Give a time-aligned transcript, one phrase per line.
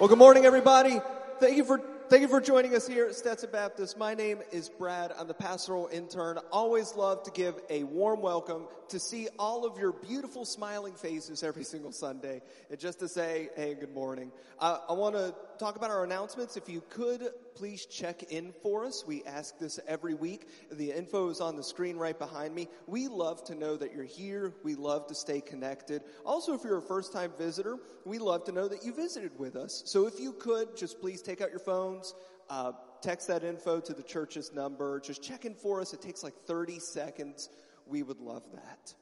[0.00, 0.98] Well, good morning, everybody.
[1.40, 1.78] Thank you for
[2.08, 3.98] thank you for joining us here at Stetson Baptist.
[3.98, 5.12] My name is Brad.
[5.18, 6.38] I'm the pastoral intern.
[6.50, 11.42] Always love to give a warm welcome to see all of your beautiful smiling faces
[11.42, 12.40] every single Sunday,
[12.70, 14.32] and just to say, hey, good morning.
[14.58, 16.56] Uh, I want to talk about our announcements.
[16.56, 19.04] If you could please check in for us.
[19.06, 20.48] We ask this every week.
[20.70, 22.68] The info is on the screen right behind me.
[22.86, 24.54] We love to know that you're here.
[24.62, 26.02] We love to stay connected.
[26.24, 29.56] Also, if you're a first time visitor, we love to know that you visited with
[29.56, 29.82] us.
[29.86, 32.14] So if you could, just please take out your phones,
[32.48, 35.00] uh, text that info to the church's number.
[35.00, 35.92] Just check in for us.
[35.92, 37.48] It takes like 30 seconds.
[37.86, 38.94] We would love that.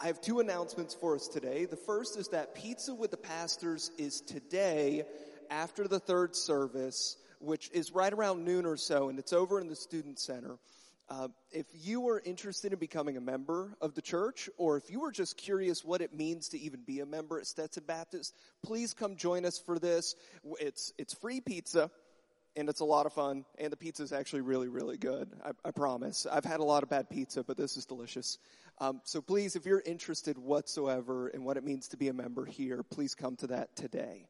[0.00, 1.64] I have two announcements for us today.
[1.64, 5.02] The first is that Pizza with the Pastors is today
[5.50, 9.68] after the third service which is right around noon or so, and it's over in
[9.68, 10.58] the Student Center.
[11.10, 15.02] Uh, if you are interested in becoming a member of the church, or if you
[15.04, 18.92] are just curious what it means to even be a member at Stetson Baptist, please
[18.92, 20.14] come join us for this.
[20.60, 21.90] It's it's free pizza,
[22.56, 23.46] and it's a lot of fun.
[23.58, 25.30] And the pizza is actually really really good.
[25.42, 26.26] I, I, promise.
[26.30, 28.36] I've had a lot of bad pizza, but this is delicious.
[28.78, 32.44] Um, so please, if you're interested whatsoever in what it means to be a member
[32.44, 34.26] here, please come to that today.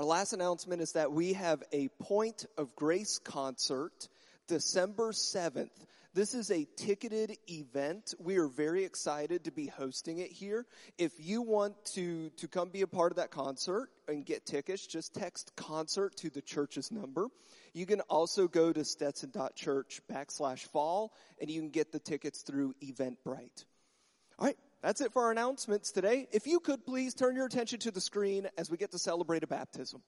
[0.00, 4.08] Our last announcement is that we have a Point of Grace concert
[4.48, 5.68] December 7th.
[6.14, 8.14] This is a ticketed event.
[8.18, 10.64] We are very excited to be hosting it here.
[10.96, 14.86] If you want to, to come be a part of that concert and get tickets,
[14.86, 17.26] just text concert to the church's number.
[17.74, 21.12] You can also go to stetson.church backslash fall
[21.42, 23.66] and you can get the tickets through Eventbrite.
[24.38, 24.56] All right.
[24.82, 26.26] That's it for our announcements today.
[26.32, 29.42] If you could please turn your attention to the screen as we get to celebrate
[29.42, 30.02] a baptism.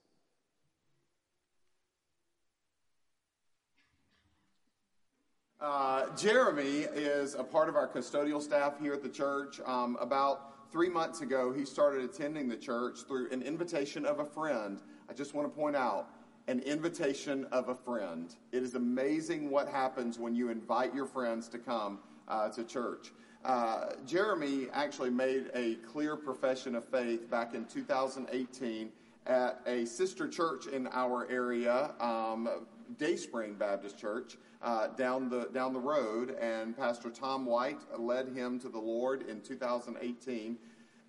[5.61, 9.61] Uh, Jeremy is a part of our custodial staff here at the church.
[9.65, 14.25] Um, about three months ago, he started attending the church through an invitation of a
[14.25, 14.81] friend.
[15.07, 16.09] I just want to point out
[16.47, 18.35] an invitation of a friend.
[18.51, 23.11] It is amazing what happens when you invite your friends to come uh, to church.
[23.43, 28.89] Uh, Jeremy actually made a clear profession of faith back in 2018
[29.25, 32.49] at a sister church in our area, um,
[32.97, 38.59] Dayspring Baptist Church, uh, down the down the road, and Pastor Tom White led him
[38.59, 40.57] to the Lord in 2018.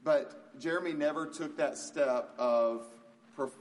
[0.02, 2.86] But Jeremy never took that step of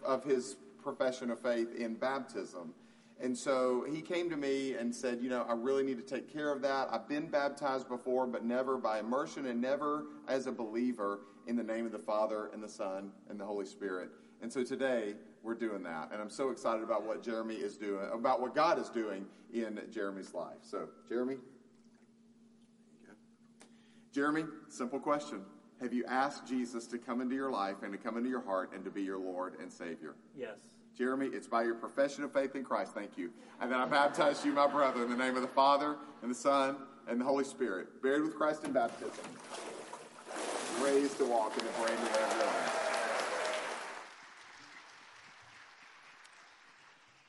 [0.04, 2.74] of his profession of faith in baptism.
[3.22, 6.32] And so he came to me and said, You know, I really need to take
[6.32, 6.90] care of that.
[6.92, 11.64] I've been baptized before, but never by immersion and never as a believer in the
[11.64, 14.10] name of the Father and the Son and the Holy Spirit.
[14.42, 16.10] And so today we're doing that.
[16.12, 19.80] And I'm so excited about what Jeremy is doing, about what God is doing in
[19.92, 20.58] Jeremy's life.
[20.62, 21.38] So, Jeremy.
[24.14, 25.42] Jeremy, simple question.
[25.82, 28.72] Have you asked Jesus to come into your life and to come into your heart
[28.74, 30.16] and to be your Lord and Savior?
[30.38, 30.58] Yes.
[30.98, 32.94] Jeremy, it's by your profession of faith in Christ.
[32.94, 33.32] Thank you.
[33.60, 36.36] And then I baptize you, my brother, in the name of the Father, and the
[36.36, 36.76] Son,
[37.08, 38.02] and the Holy Spirit.
[38.02, 39.26] Buried with Christ in baptism.
[40.82, 42.74] Raised to walk in the brand new way of living.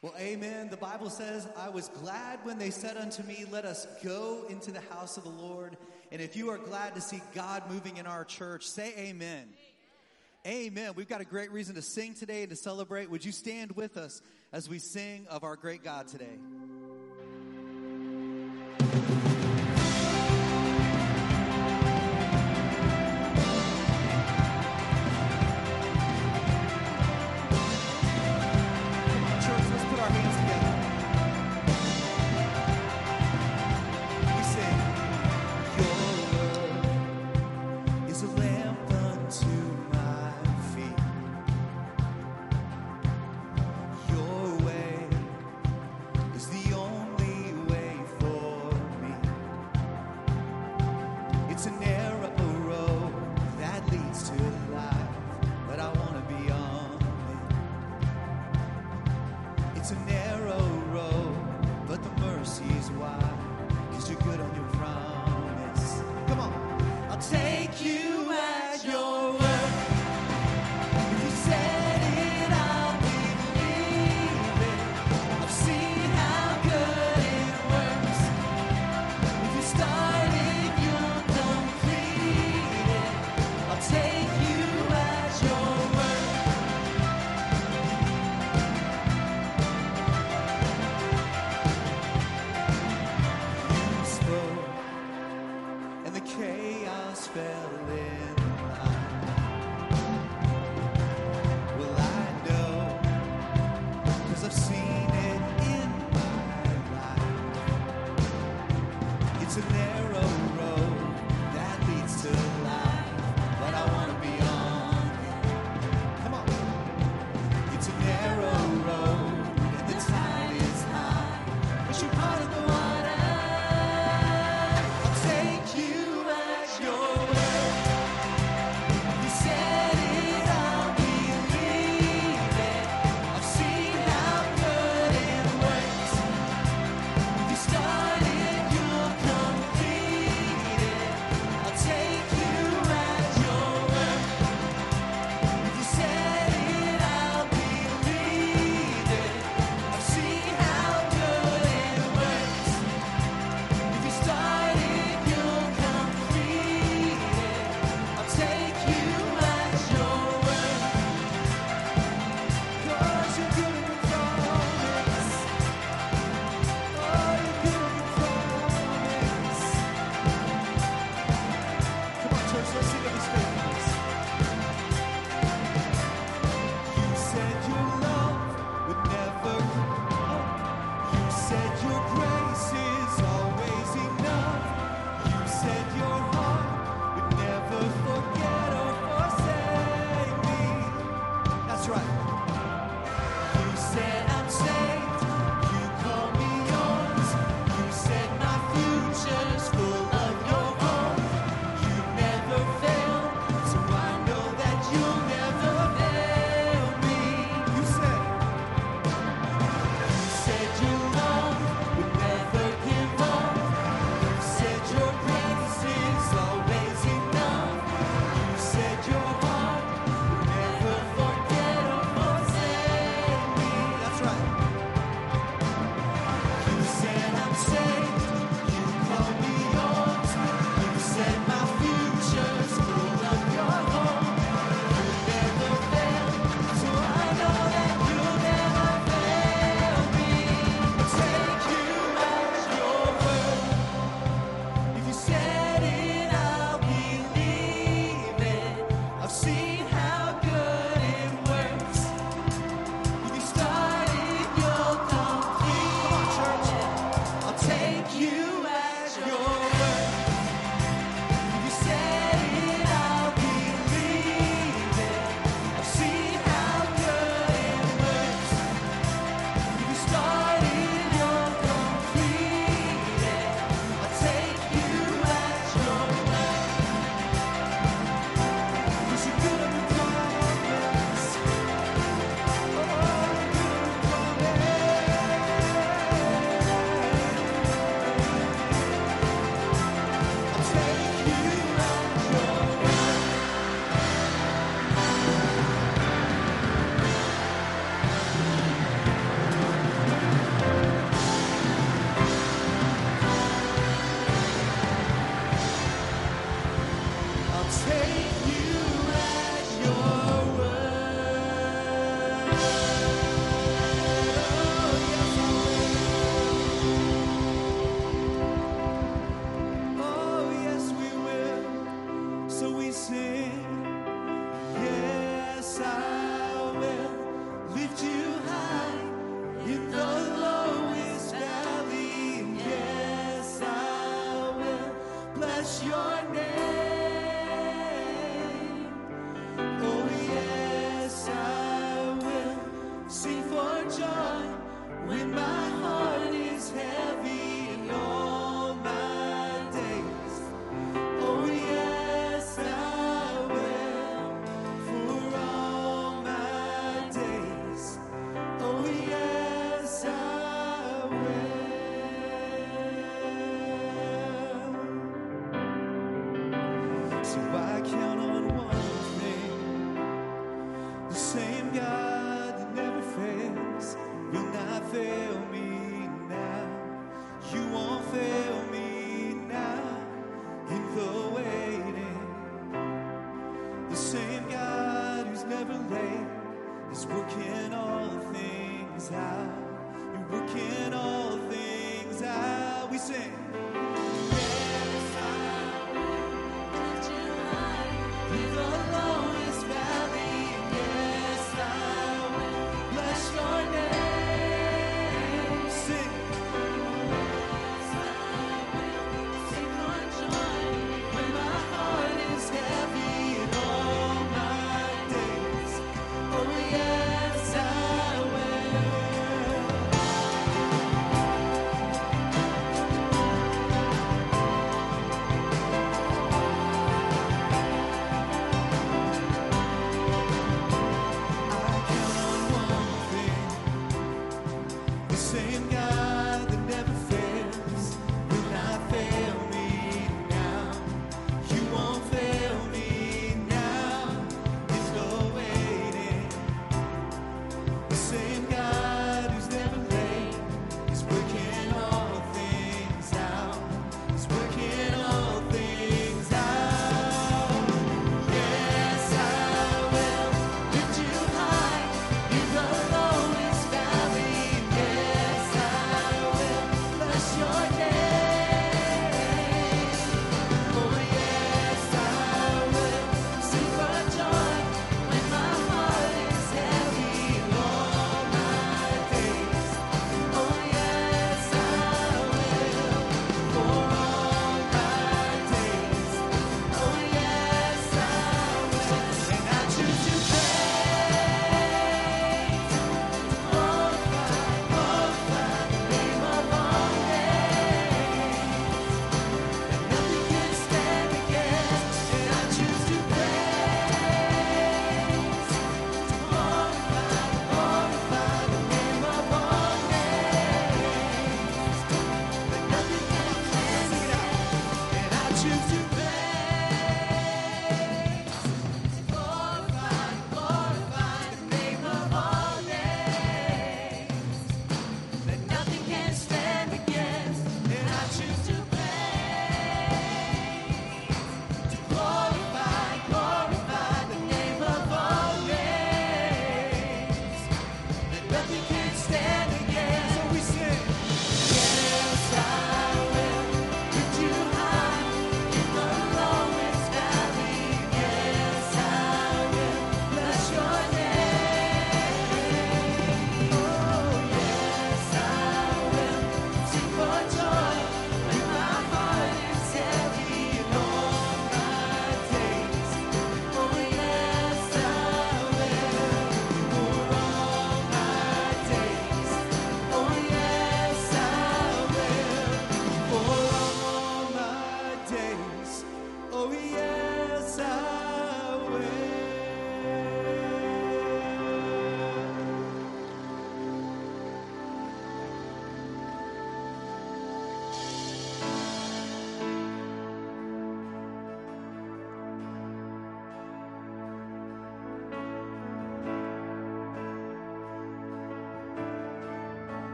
[0.00, 0.70] Well, amen.
[0.70, 4.70] The Bible says, I was glad when they said unto me, Let us go into
[4.70, 5.76] the house of the Lord.
[6.12, 9.48] And if you are glad to see God moving in our church, say amen.
[10.46, 10.92] Amen.
[10.94, 13.10] We've got a great reason to sing today and to celebrate.
[13.10, 14.22] Would you stand with us
[14.52, 16.38] as we sing of our great God today?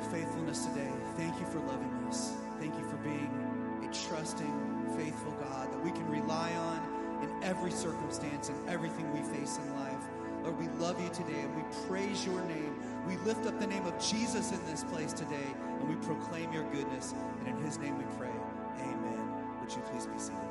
[0.00, 0.90] Your faithfulness today.
[1.16, 2.32] Thank you for loving us.
[2.58, 3.30] Thank you for being
[3.82, 9.20] a trusting, faithful God that we can rely on in every circumstance and everything we
[9.36, 10.02] face in life.
[10.42, 12.80] Lord, we love you today and we praise your name.
[13.06, 16.64] We lift up the name of Jesus in this place today and we proclaim your
[16.70, 17.14] goodness.
[17.40, 18.32] And in his name we pray.
[18.80, 19.32] Amen.
[19.60, 20.49] Would you please be seated?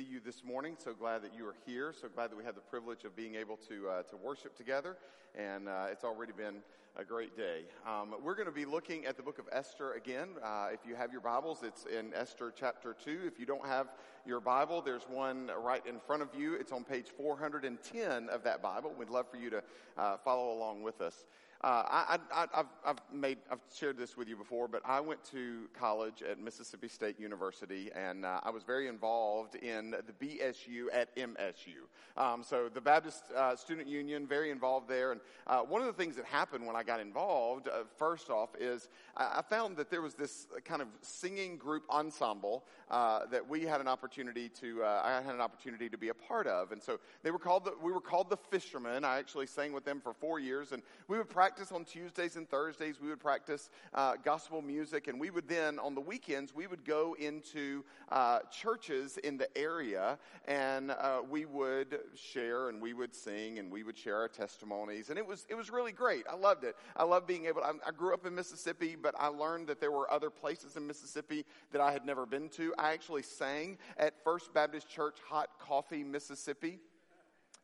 [0.00, 0.76] See you this morning.
[0.82, 1.92] So glad that you are here.
[2.00, 4.96] So glad that we have the privilege of being able to uh, to worship together.
[5.34, 6.56] And uh, it's already been
[6.96, 7.64] a great day.
[7.86, 10.28] Um, we're going to be looking at the book of Esther again.
[10.42, 13.20] Uh, if you have your Bibles, it's in Esther chapter two.
[13.26, 13.88] If you don't have
[14.24, 16.54] your Bible, there's one right in front of you.
[16.54, 18.94] It's on page 410 of that Bible.
[18.98, 19.62] We'd love for you to
[19.98, 21.26] uh, follow along with us.
[21.62, 25.68] Uh, I, I, I've, made, I've shared this with you before, but I went to
[25.78, 31.14] college at Mississippi State University, and uh, I was very involved in the BSU at
[31.16, 31.84] MSU.
[32.16, 35.12] Um, so the Baptist uh, Student Union, very involved there.
[35.12, 38.48] And uh, one of the things that happened when I got involved, uh, first off,
[38.58, 43.46] is I, I found that there was this kind of singing group ensemble uh, that
[43.46, 46.82] we had an opportunity to, I had an opportunity to be a part of, and
[46.82, 49.04] so they were called, the, we were called the Fishermen.
[49.04, 52.36] I actually sang with them for four years, and we would practice practice on Tuesdays
[52.36, 53.00] and Thursdays.
[53.00, 56.84] We would practice uh, gospel music, and we would then, on the weekends, we would
[56.84, 63.16] go into uh, churches in the area, and uh, we would share, and we would
[63.16, 66.22] sing, and we would share our testimonies, and it was it was really great.
[66.30, 66.76] I loved it.
[66.96, 67.64] I loved being able.
[67.64, 70.86] I, I grew up in Mississippi, but I learned that there were other places in
[70.86, 72.72] Mississippi that I had never been to.
[72.78, 76.78] I actually sang at First Baptist Church Hot Coffee, Mississippi.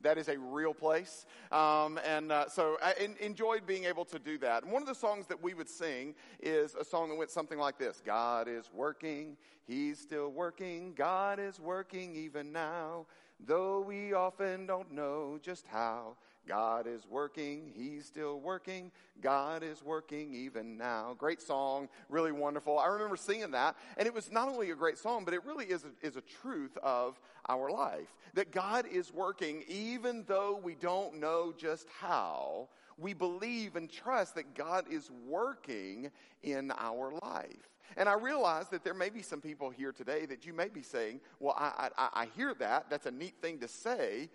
[0.03, 1.27] That is a real place.
[1.51, 4.63] Um, and uh, so I enjoyed being able to do that.
[4.63, 7.59] And one of the songs that we would sing is a song that went something
[7.59, 13.07] like this God is working, He's still working, God is working even now,
[13.45, 16.17] though we often don't know just how.
[16.47, 21.15] God is working, He's still working, God is working even now.
[21.19, 22.79] Great song, really wonderful.
[22.79, 25.67] I remember singing that, and it was not only a great song, but it really
[25.67, 28.15] is a, is a truth of our life.
[28.35, 32.69] That God is working even though we don't know just how.
[32.99, 36.11] We believe and trust that God is working
[36.43, 37.69] in our life.
[37.97, 40.83] And I realize that there may be some people here today that you may be
[40.83, 42.91] saying, well, I, I, I hear that.
[42.91, 44.29] That's a neat thing to say.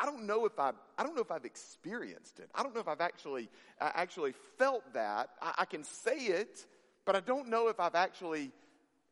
[0.00, 2.48] I don't know if I I don't know if I've experienced it.
[2.54, 3.48] I don't know if I've actually
[3.80, 5.30] actually felt that.
[5.42, 6.66] I, I, can say it,
[7.04, 8.50] but I don't know if I've actually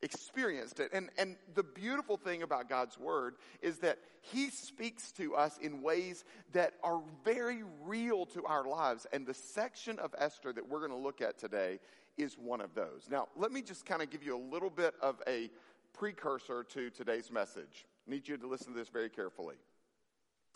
[0.02, 0.90] experienced it.
[0.92, 5.82] And and the beautiful thing about God's word is that he speaks to us in
[5.82, 9.06] ways that are very real to our lives.
[9.12, 11.80] And the section of Esther that we're going to look at today
[12.16, 13.08] is one of those.
[13.10, 15.50] Now, let me just kind of give you a little bit of a
[15.92, 17.86] precursor to today's message.
[18.06, 19.56] I need you to listen to this very carefully.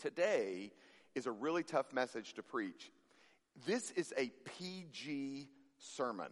[0.03, 0.73] Today
[1.15, 2.91] is a really tough message to preach.
[3.65, 6.27] This is a PG sermon.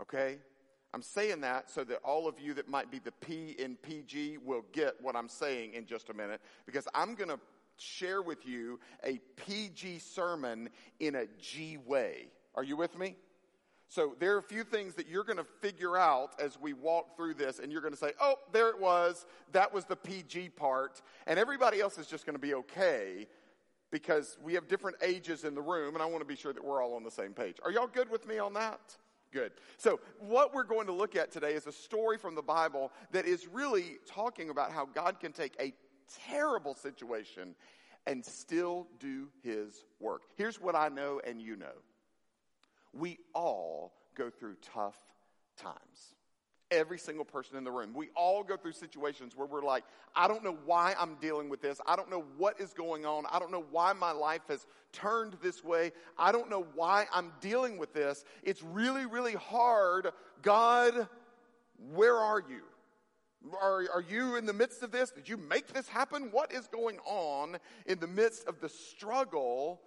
[0.00, 0.38] Okay?
[0.94, 4.38] I'm saying that so that all of you that might be the P in PG
[4.44, 7.40] will get what I'm saying in just a minute because I'm going to
[7.76, 12.28] share with you a PG sermon in a G way.
[12.54, 13.16] Are you with me?
[13.90, 17.16] So there are a few things that you're going to figure out as we walk
[17.16, 19.26] through this, and you're going to say, oh, there it was.
[19.50, 21.02] That was the PG part.
[21.26, 23.26] And everybody else is just going to be okay
[23.90, 26.64] because we have different ages in the room, and I want to be sure that
[26.64, 27.56] we're all on the same page.
[27.64, 28.80] Are y'all good with me on that?
[29.32, 29.50] Good.
[29.76, 33.26] So, what we're going to look at today is a story from the Bible that
[33.26, 35.72] is really talking about how God can take a
[36.28, 37.56] terrible situation
[38.06, 40.22] and still do his work.
[40.36, 41.74] Here's what I know and you know
[42.92, 44.98] we all go through tough
[45.56, 46.14] times.
[46.70, 47.92] Every single person in the room.
[47.94, 49.82] We all go through situations where we're like,
[50.14, 51.80] I don't know why I'm dealing with this.
[51.84, 53.24] I don't know what is going on.
[53.30, 55.90] I don't know why my life has turned this way.
[56.16, 58.24] I don't know why I'm dealing with this.
[58.44, 60.10] It's really, really hard.
[60.42, 61.08] God,
[61.92, 62.62] where are you?
[63.60, 65.10] Are, are you in the midst of this?
[65.10, 66.28] Did you make this happen?
[66.30, 69.80] What is going on in the midst of the struggle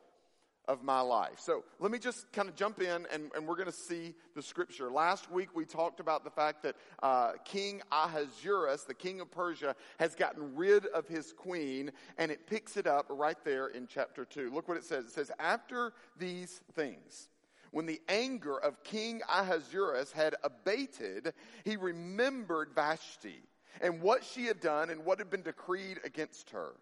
[0.67, 1.39] of my life.
[1.39, 4.41] So let me just kind of jump in and, and we're going to see the
[4.41, 4.89] scripture.
[4.89, 9.75] Last week we talked about the fact that uh, King Ahasuerus, the king of Persia,
[9.99, 14.25] has gotten rid of his queen and it picks it up right there in chapter
[14.25, 14.51] 2.
[14.51, 15.05] Look what it says.
[15.05, 17.29] It says, After these things,
[17.71, 21.33] when the anger of King Ahasuerus had abated,
[21.65, 23.41] he remembered Vashti
[23.81, 26.73] and what she had done and what had been decreed against her.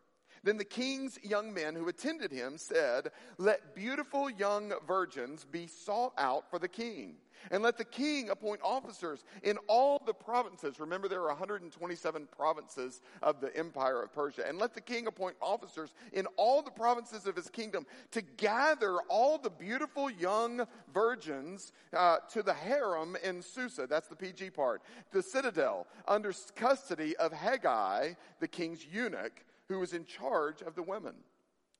[0.43, 6.13] Then the king's young men who attended him said, Let beautiful young virgins be sought
[6.17, 7.15] out for the king.
[7.49, 10.80] And let the king appoint officers in all the provinces.
[10.80, 14.47] Remember, there are 127 provinces of the empire of Persia.
[14.47, 18.97] And let the king appoint officers in all the provinces of his kingdom to gather
[19.10, 23.88] all the beautiful young virgins uh, to the harem in Susa.
[23.88, 24.82] That's the PG part.
[25.12, 30.84] The citadel under custody of Hegai, the king's eunuch who was in charge of the
[30.84, 31.15] women.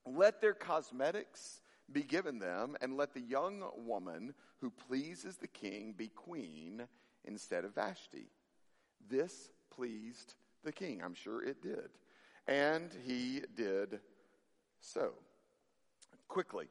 [0.06, 1.60] Let their cosmetics
[1.92, 6.84] be given them, and let the young woman who pleases the king be queen
[7.26, 8.30] instead of Vashti.
[9.10, 11.02] This pleased the king.
[11.04, 11.90] I'm sure it did.
[12.48, 14.00] And he did
[14.80, 15.12] so.
[16.30, 16.68] Quickly.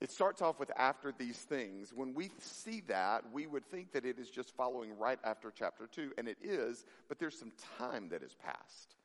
[0.00, 1.92] It starts off with after these things.
[1.94, 5.86] When we see that, we would think that it is just following right after chapter
[5.86, 8.96] 2, and it is, but there's some time that has passed.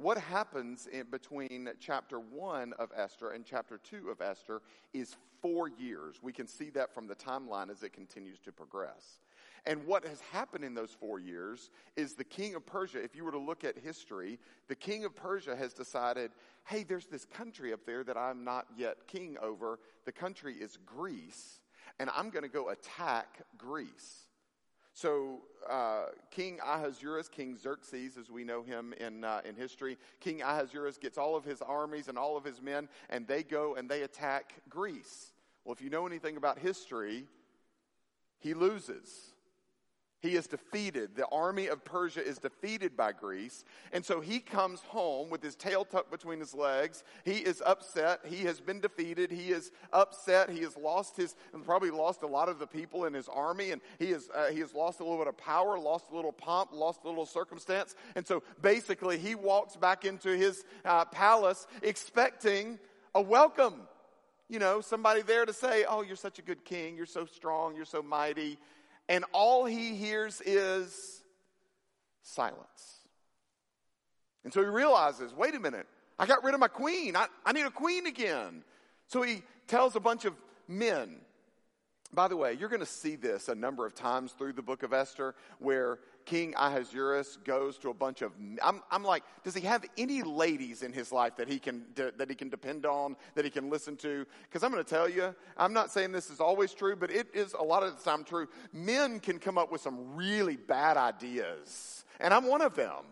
[0.00, 4.62] What happens between chapter 1 of Esther and chapter 2 of Esther
[4.94, 6.20] is four years.
[6.22, 9.18] We can see that from the timeline as it continues to progress.
[9.66, 13.26] And what has happened in those four years is the king of Persia, if you
[13.26, 16.30] were to look at history, the king of Persia has decided,
[16.64, 19.80] hey, there's this country up there that I'm not yet king over.
[20.06, 21.60] The country is Greece,
[21.98, 24.29] and I'm going to go attack Greece.
[24.92, 30.42] So uh, King Ahasuerus, King Xerxes, as we know him in uh, in history, King
[30.42, 33.88] Ahasuerus gets all of his armies and all of his men, and they go and
[33.88, 35.32] they attack Greece.
[35.64, 37.26] Well, if you know anything about history,
[38.38, 39.29] he loses.
[40.20, 41.16] He is defeated.
[41.16, 43.64] The army of Persia is defeated by Greece.
[43.90, 47.04] And so he comes home with his tail tucked between his legs.
[47.24, 48.20] He is upset.
[48.26, 49.30] He has been defeated.
[49.30, 50.50] He is upset.
[50.50, 53.70] He has lost his, probably lost a lot of the people in his army.
[53.70, 56.32] And he, is, uh, he has lost a little bit of power, lost a little
[56.32, 57.94] pomp, lost a little circumstance.
[58.14, 62.78] And so basically he walks back into his uh, palace expecting
[63.14, 63.80] a welcome.
[64.50, 66.94] You know, somebody there to say, Oh, you're such a good king.
[66.94, 67.74] You're so strong.
[67.74, 68.58] You're so mighty
[69.10, 71.22] and all he hears is
[72.22, 73.00] silence.
[74.44, 77.16] And so he realizes, wait a minute, I got rid of my queen.
[77.16, 78.62] I, I need a queen again.
[79.08, 80.34] So he tells a bunch of
[80.68, 81.16] men.
[82.12, 84.82] By the way, you're going to see this a number of times through the book
[84.82, 88.32] of Esther where King Ahasuerus goes to a bunch of.
[88.62, 92.28] I'm, I'm like, does he have any ladies in his life that he can that
[92.28, 94.26] he can depend on, that he can listen to?
[94.42, 97.28] Because I'm going to tell you, I'm not saying this is always true, but it
[97.32, 98.48] is a lot of the time true.
[98.72, 103.04] Men can come up with some really bad ideas, and I'm one of them.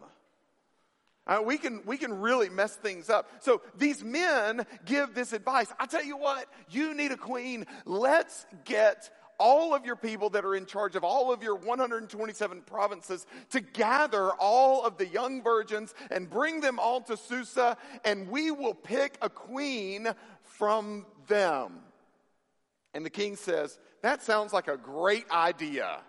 [1.28, 3.28] Uh, we can we can really mess things up.
[3.40, 5.70] So these men give this advice.
[5.78, 7.66] I tell you what, you need a queen.
[7.84, 12.62] Let's get all of your people that are in charge of all of your 127
[12.62, 18.28] provinces to gather all of the young virgins and bring them all to Susa, and
[18.28, 20.08] we will pick a queen
[20.42, 21.80] from them.
[22.94, 26.00] And the king says, That sounds like a great idea.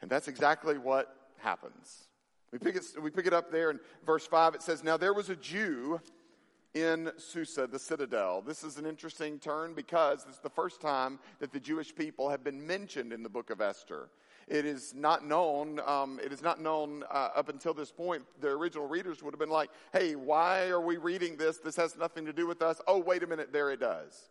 [0.00, 2.08] And that's exactly what happens.
[2.54, 4.54] We pick, it, we pick it up there in verse 5.
[4.54, 6.00] It says, Now there was a Jew
[6.72, 8.42] in Susa, the citadel.
[8.42, 12.44] This is an interesting turn because it's the first time that the Jewish people have
[12.44, 14.08] been mentioned in the book of Esther.
[14.46, 15.80] It is not known.
[15.84, 18.22] Um, it is not known uh, up until this point.
[18.40, 21.58] The original readers would have been like, "Hey, why are we reading this?
[21.58, 24.28] This has nothing to do with us." Oh, wait a minute, there it does.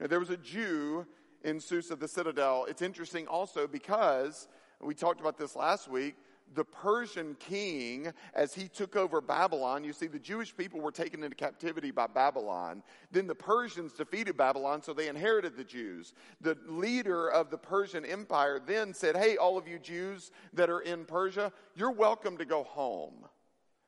[0.00, 1.06] Now, there was a Jew
[1.44, 2.66] in Susa, the citadel.
[2.68, 4.48] It's interesting also because
[4.80, 6.16] we talked about this last week
[6.54, 11.22] the Persian king, as he took over Babylon, you see, the Jewish people were taken
[11.22, 12.82] into captivity by Babylon.
[13.12, 16.12] Then the Persians defeated Babylon, so they inherited the Jews.
[16.40, 20.80] The leader of the Persian Empire then said, Hey, all of you Jews that are
[20.80, 23.26] in Persia, you're welcome to go home.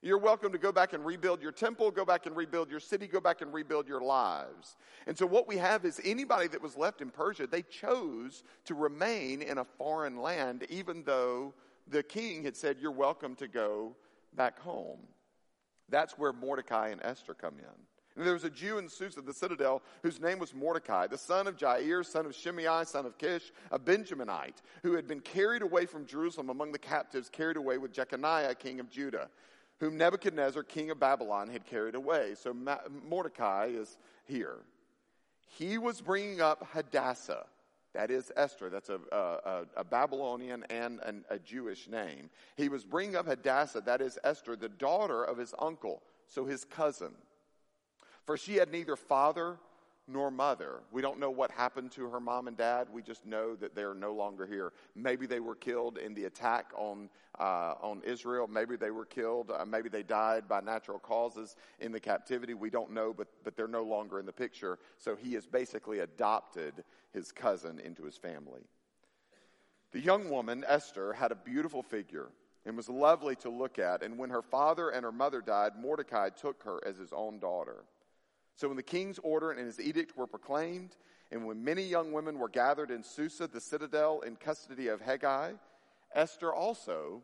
[0.05, 3.07] You're welcome to go back and rebuild your temple, go back and rebuild your city,
[3.07, 4.77] go back and rebuild your lives.
[5.07, 8.75] And so, what we have is anybody that was left in Persia, they chose to
[8.75, 11.55] remain in a foreign land, even though
[11.88, 13.97] the king had said, You're welcome to go
[14.35, 15.01] back home.
[15.88, 17.87] That's where Mordecai and Esther come in.
[18.16, 21.47] And there was a Jew in Susa, the citadel, whose name was Mordecai, the son
[21.47, 25.87] of Jair, son of Shimei, son of Kish, a Benjaminite, who had been carried away
[25.87, 29.31] from Jerusalem among the captives, carried away with Jeconiah, king of Judah,
[29.81, 32.35] whom Nebuchadnezzar, king of Babylon, had carried away.
[32.35, 32.55] So
[33.09, 34.59] Mordecai is here.
[35.47, 37.47] he was bringing up Hadassah.
[37.95, 38.71] That is Esther.
[38.71, 42.31] That's a, a, a Babylonian and an, a Jewish name.
[42.57, 43.83] He was bringing up Hadassah.
[43.83, 47.13] That is Esther, the daughter of his uncle, so his cousin.
[48.25, 49.59] For she had neither father
[50.12, 50.83] nor mother.
[50.92, 52.88] We don't know what happened to her mom and dad.
[52.92, 54.72] We just know that they're no longer here.
[54.94, 58.46] Maybe they were killed in the attack on uh, on Israel.
[58.46, 59.51] Maybe they were killed.
[59.51, 62.55] Uh, maybe they died by natural causes in the captivity.
[62.55, 64.79] We don't know, but but they're no longer in the picture.
[64.98, 68.62] So he has basically adopted his cousin into his family.
[69.92, 72.31] The young woman Esther had a beautiful figure
[72.64, 74.03] and was lovely to look at.
[74.03, 77.85] And when her father and her mother died, Mordecai took her as his own daughter.
[78.55, 80.97] So when the king's order and his edict were proclaimed,
[81.31, 85.59] and when many young women were gathered in Susa, the citadel, in custody of Hegai,
[86.15, 87.23] Esther also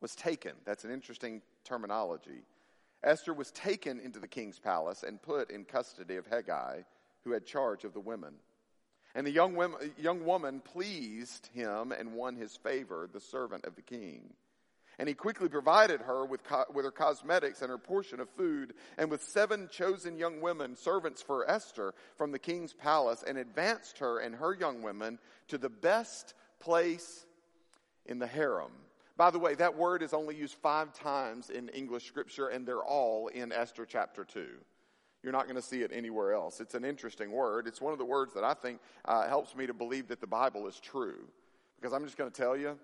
[0.00, 0.52] was taken.
[0.64, 2.42] That's an interesting terminology.
[3.02, 6.84] Esther was taken into the king's palace and put in custody of Hegai,
[7.24, 8.34] who had charge of the women.
[9.14, 13.74] And the young, women, young woman pleased him and won his favor, the servant of
[13.74, 14.32] the king.
[15.00, 18.74] And he quickly provided her with, co- with her cosmetics and her portion of food,
[18.98, 23.96] and with seven chosen young women, servants for Esther, from the king's palace, and advanced
[23.96, 27.24] her and her young women to the best place
[28.04, 28.72] in the harem.
[29.16, 32.84] By the way, that word is only used five times in English scripture, and they're
[32.84, 34.48] all in Esther chapter 2.
[35.22, 36.60] You're not going to see it anywhere else.
[36.60, 37.66] It's an interesting word.
[37.66, 40.26] It's one of the words that I think uh, helps me to believe that the
[40.26, 41.26] Bible is true.
[41.80, 42.78] Because I'm just going to tell you,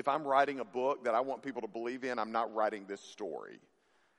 [0.00, 2.86] if I'm writing a book that I want people to believe in, I'm not writing
[2.88, 3.60] this story.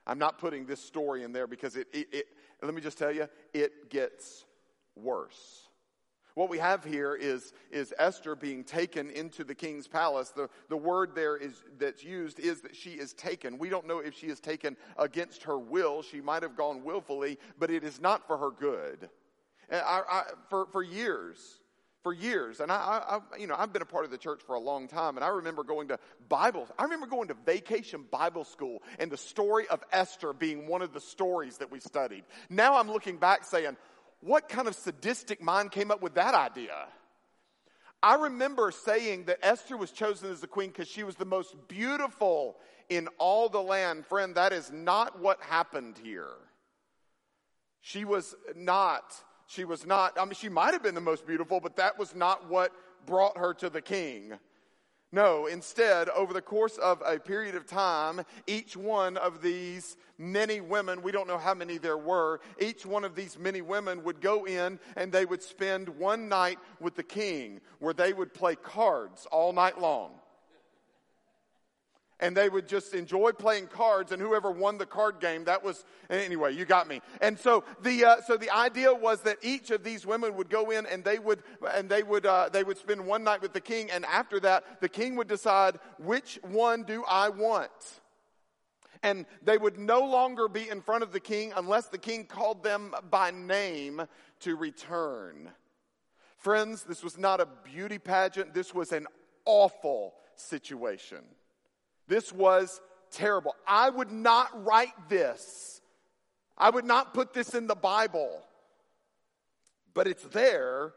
[0.06, 2.26] I'm not putting this story in there because it, it, it
[2.62, 4.44] let me just tell you, it gets
[4.94, 5.68] worse.
[6.34, 10.30] What we have here is, is Esther being taken into the king's palace.
[10.30, 13.58] The, the word there is, that's used is that she is taken.
[13.58, 16.00] We don't know if she is taken against her will.
[16.02, 19.10] She might have gone willfully, but it is not for her good.
[19.70, 21.60] I, I, for, for years,
[22.02, 22.60] for years.
[22.60, 24.88] And I, I, you know, I've been a part of the church for a long
[24.88, 26.68] time, and I remember going to Bible.
[26.78, 30.92] I remember going to vacation Bible school, and the story of Esther being one of
[30.92, 32.24] the stories that we studied.
[32.50, 33.76] Now I'm looking back, saying,
[34.20, 36.88] "What kind of sadistic mind came up with that idea?"
[38.02, 41.54] I remember saying that Esther was chosen as the queen because she was the most
[41.68, 42.56] beautiful
[42.88, 44.06] in all the land.
[44.06, 46.34] Friend, that is not what happened here.
[47.80, 49.14] She was not
[49.46, 52.14] she was not, I mean, she might have been the most beautiful, but that was
[52.14, 52.72] not what
[53.06, 54.34] brought her to the king.
[55.14, 60.62] No, instead, over the course of a period of time, each one of these many
[60.62, 64.22] women, we don't know how many there were, each one of these many women would
[64.22, 68.56] go in and they would spend one night with the king where they would play
[68.56, 70.12] cards all night long
[72.22, 75.84] and they would just enjoy playing cards and whoever won the card game that was
[76.08, 77.02] anyway you got me.
[77.20, 80.70] And so the uh, so the idea was that each of these women would go
[80.70, 81.42] in and they would
[81.74, 84.80] and they would uh, they would spend one night with the king and after that
[84.80, 88.00] the king would decide which one do i want.
[89.02, 92.62] And they would no longer be in front of the king unless the king called
[92.62, 94.00] them by name
[94.40, 95.50] to return.
[96.36, 98.54] Friends this was not a beauty pageant.
[98.54, 99.08] This was an
[99.44, 101.18] awful situation
[102.12, 102.78] this was
[103.10, 103.56] terrible.
[103.66, 105.80] I would not write this.
[106.58, 108.42] I would not put this in the Bible.
[109.94, 110.92] But it's there,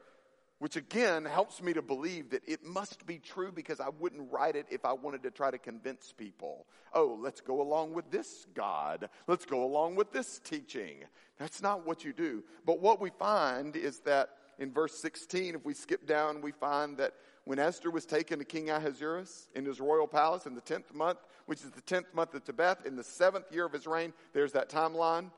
[0.60, 4.58] which again helps me to believe that it must be true because I wouldn't write
[4.58, 6.66] it if I wanted to try to convince people.
[6.94, 9.08] Oh, let's go along with this God.
[9.26, 10.98] Let's go along with this teaching.
[11.40, 12.44] That's not what you do.
[12.66, 16.98] But what we find is that in verse 16, if we skip down, we find
[16.98, 17.14] that
[17.46, 21.20] when Esther was taken to King Ahasuerus in his royal palace in the 10th month,
[21.46, 24.54] which is the 10th month of Tebeth, in the seventh year of his reign, there's
[24.54, 25.32] that timeline.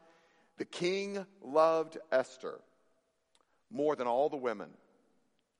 [0.58, 2.60] The king loved Esther
[3.70, 4.70] more than all the women.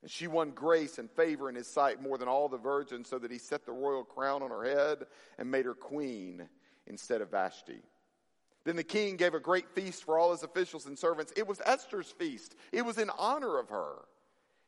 [0.02, 3.20] And she won grace and favor in his sight more than all the virgins, so
[3.20, 5.06] that he set the royal crown on her head
[5.38, 6.48] and made her queen
[6.86, 7.82] instead of Vashti.
[8.64, 11.34] Then the king gave a great feast for all his officials and servants.
[11.36, 14.06] It was Esther's feast, it was in honor of her.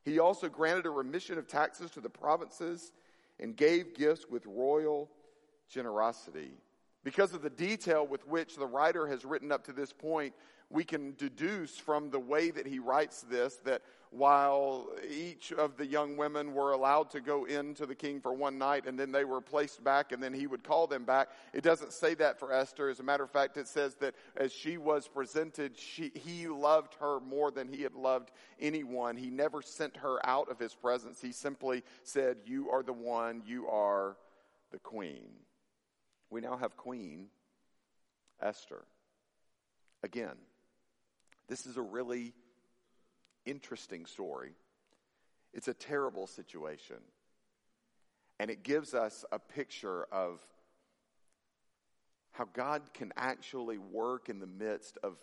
[0.04, 2.94] He also granted a remission of taxes to the provinces
[3.40, 5.10] and gave gifts with royal
[5.70, 6.52] generosity.
[7.04, 10.34] Because of the detail with which the writer has written up to this point,
[10.70, 13.82] we can deduce from the way that he writes this that
[14.12, 18.58] while each of the young women were allowed to go into the king for one
[18.58, 21.64] night and then they were placed back and then he would call them back, it
[21.64, 22.90] doesn't say that for Esther.
[22.90, 26.96] As a matter of fact, it says that as she was presented, she, he loved
[27.00, 29.16] her more than he had loved anyone.
[29.16, 31.22] He never sent her out of his presence.
[31.22, 34.18] He simply said, You are the one, you are
[34.72, 35.30] the queen.
[36.30, 37.28] We now have Queen
[38.42, 38.84] Esther.
[40.04, 40.36] Again,
[41.48, 42.34] this is a really
[43.46, 44.52] interesting story.
[45.54, 46.98] It's a terrible situation.
[48.40, 50.42] And it gives us a picture of
[52.32, 55.18] how God can actually work in the midst of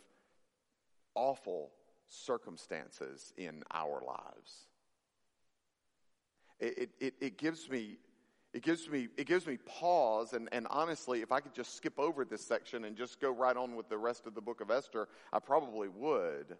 [1.14, 1.70] awful
[2.08, 4.66] circumstances in our lives.
[6.58, 7.98] It, it, it, gives me
[8.56, 11.98] it gives me it gives me pause and, and honestly if i could just skip
[11.98, 14.70] over this section and just go right on with the rest of the book of
[14.70, 16.56] esther i probably would.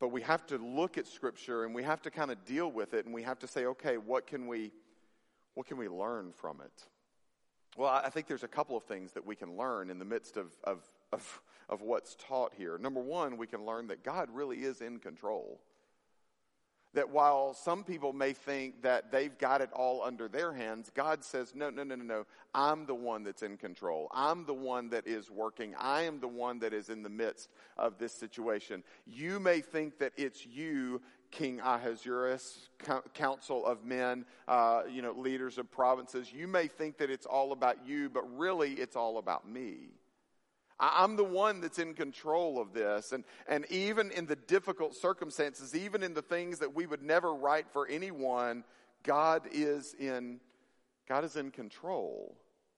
[0.00, 2.92] But we have to look at scripture and we have to kind of deal with
[2.92, 4.72] it and we have to say okay what can we
[5.54, 6.86] what can we learn from it?
[7.76, 10.36] Well i think there's a couple of things that we can learn in the midst
[10.36, 12.78] of of of, of what's taught here.
[12.78, 15.60] Number one we can learn that god really is in control
[16.94, 21.22] that while some people may think that they've got it all under their hands, God
[21.22, 22.26] says, no, no, no, no, no.
[22.54, 24.08] I'm the one that's in control.
[24.12, 25.74] I'm the one that is working.
[25.78, 28.82] I am the one that is in the midst of this situation.
[29.06, 32.70] You may think that it's you, King Ahasuerus,
[33.12, 36.32] council of men, uh, you know, leaders of provinces.
[36.32, 39.90] You may think that it's all about you, but really it's all about me.
[40.80, 43.12] I'm the one that's in control of this.
[43.12, 47.34] And, and even in the difficult circumstances, even in the things that we would never
[47.34, 48.64] write for anyone,
[49.02, 50.40] God is in,
[51.08, 52.36] God is in control.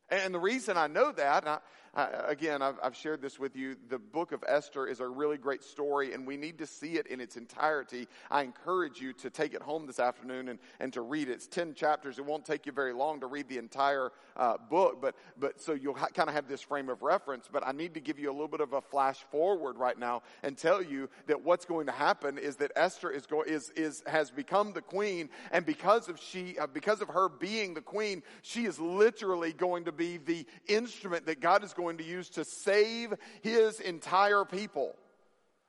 [0.08, 1.58] And the reason I know that, I,
[1.94, 3.74] Again, I've, I've, shared this with you.
[3.88, 7.08] The book of Esther is a really great story, and we need to see it
[7.08, 8.06] in its entirety.
[8.30, 11.32] I encourage you to take it home this afternoon and, and to read it.
[11.32, 12.18] It's 10 chapters.
[12.18, 15.72] It won't take you very long to read the entire uh, book, but, but so
[15.72, 17.48] you'll ha- kind of have this frame of reference.
[17.50, 20.22] But I need to give you a little bit of a flash forward right now
[20.44, 24.04] and tell you that what's going to happen is that Esther is, go- is, is,
[24.06, 28.22] has become the queen, and because of, she, uh, because of her being the queen,
[28.42, 32.44] she is literally going to be the instrument that God is going to use to
[32.44, 34.96] save his entire people.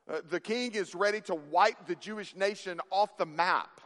[0.10, 3.82] Uh, the king is ready to wipe the Jewish nation off the map.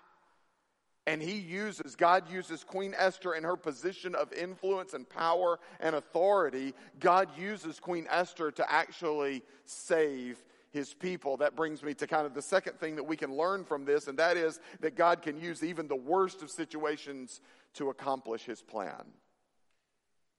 [1.07, 5.95] And he uses, God uses Queen Esther in her position of influence and power and
[5.95, 6.73] authority.
[6.99, 11.37] God uses Queen Esther to actually save his people.
[11.37, 14.07] That brings me to kind of the second thing that we can learn from this,
[14.07, 17.39] and that is that God can use even the worst of situations
[17.75, 19.05] to accomplish his plan.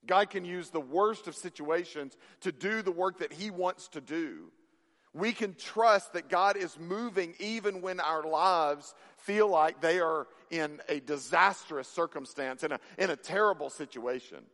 [0.06, 4.00] God can use the worst of situations to do the work that He wants to
[4.00, 4.50] do.
[5.12, 10.26] We can trust that God is moving even when our lives feel like they are
[10.50, 14.44] in a disastrous circumstance, in a, in a terrible situation.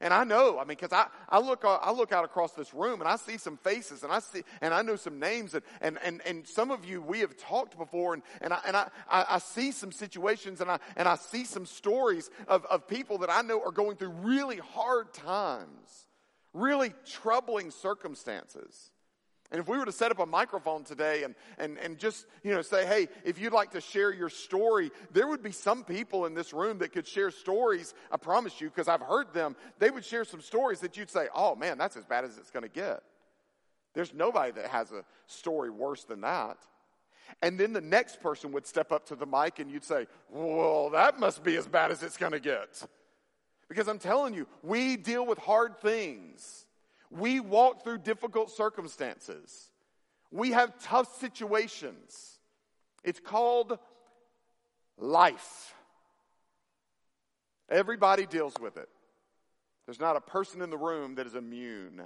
[0.00, 2.74] And I know, I mean, because I, I look uh, I look out across this
[2.74, 5.62] room and I see some faces and I see and I know some names and
[5.80, 8.88] and and, and some of you we have talked before and and I and I,
[9.08, 13.18] I, I see some situations and I and I see some stories of, of people
[13.18, 16.06] that I know are going through really hard times,
[16.52, 18.90] really troubling circumstances.
[19.52, 22.52] And if we were to set up a microphone today and, and, and just, you
[22.52, 26.24] know, say, hey, if you'd like to share your story, there would be some people
[26.24, 27.92] in this room that could share stories.
[28.10, 29.54] I promise you, because I've heard them.
[29.78, 32.50] They would share some stories that you'd say, oh man, that's as bad as it's
[32.50, 33.02] going to get.
[33.92, 36.56] There's nobody that has a story worse than that.
[37.42, 40.88] And then the next person would step up to the mic and you'd say, well,
[40.90, 42.82] that must be as bad as it's going to get.
[43.68, 46.66] Because I'm telling you, we deal with hard things.
[47.12, 49.70] We walk through difficult circumstances.
[50.30, 52.38] We have tough situations.
[53.04, 53.78] It's called
[54.96, 55.74] life.
[57.68, 58.88] Everybody deals with it.
[59.86, 62.02] There's not a person in the room that is immune.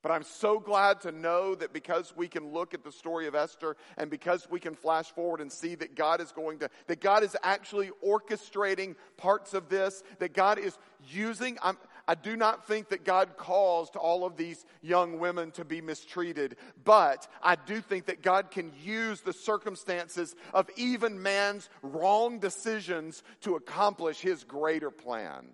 [0.00, 3.34] But I'm so glad to know that because we can look at the story of
[3.34, 7.00] Esther and because we can flash forward and see that God is going to, that
[7.00, 11.76] God is actually orchestrating parts of this, that God is using, I'm,
[12.08, 16.56] I do not think that God caused all of these young women to be mistreated,
[16.82, 23.22] but I do think that God can use the circumstances of even man's wrong decisions
[23.42, 25.48] to accomplish his greater plan.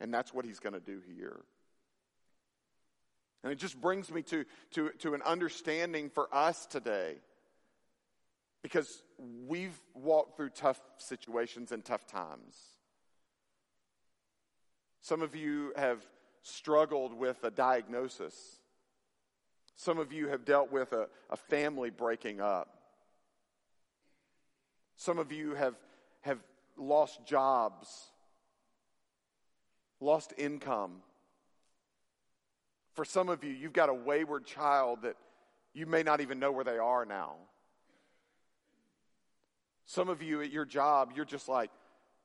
[0.00, 1.40] And that's what he's going to do here.
[3.44, 7.14] And it just brings me to, to, to an understanding for us today.
[8.62, 9.02] Because
[9.46, 12.56] we've walked through tough situations and tough times.
[15.04, 15.98] Some of you have
[16.40, 18.34] struggled with a diagnosis.
[19.76, 22.70] Some of you have dealt with a, a family breaking up.
[24.96, 25.74] Some of you have,
[26.22, 26.38] have
[26.78, 27.86] lost jobs,
[30.00, 31.02] lost income.
[32.94, 35.16] For some of you, you've got a wayward child that
[35.74, 37.34] you may not even know where they are now.
[39.84, 41.70] Some of you at your job, you're just like,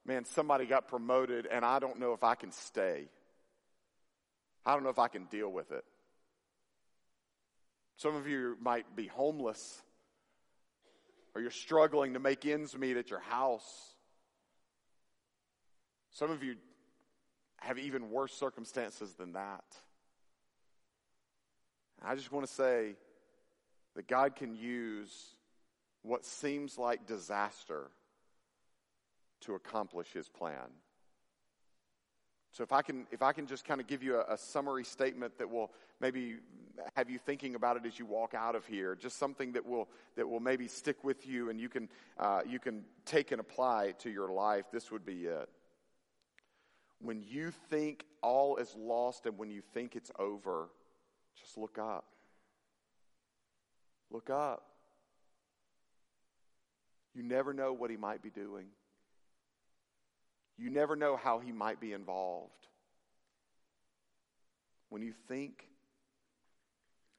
[0.09, 3.05] man, somebody got promoted and I don't know if I can stay.
[4.65, 5.85] I don't know if I can deal with it.
[7.95, 9.83] Some of you might be homeless,
[11.35, 13.93] or you're struggling to make ends meet at your house.
[16.11, 16.55] Some of you
[17.57, 19.63] have even worse circumstances than that.
[22.03, 22.95] I just want to say
[23.95, 25.35] that God can use
[26.01, 27.91] what seems like disaster
[29.41, 30.69] to accomplish his plan.
[32.51, 34.83] So if I can, if I can just kind of give you a, a, summary
[34.83, 35.71] statement that will
[36.01, 36.37] maybe
[36.95, 39.87] have you thinking about it as you walk out of here, just something that will
[40.15, 43.93] that will maybe stick with you and you can uh, you can take and apply
[43.99, 44.65] to your life.
[44.71, 45.49] This would be it.
[47.01, 50.69] When you think all is lost and when you think it's over,
[51.39, 52.05] just look up.
[54.11, 54.63] Look up.
[57.13, 58.65] You never know what he might be doing.
[60.59, 62.67] You never know how he might be involved.
[64.89, 65.69] When you think